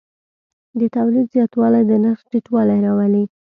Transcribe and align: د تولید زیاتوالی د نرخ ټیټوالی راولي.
د 0.79 0.81
تولید 0.95 1.27
زیاتوالی 1.35 1.83
د 1.87 1.91
نرخ 2.03 2.19
ټیټوالی 2.31 2.79
راولي. 2.85 3.23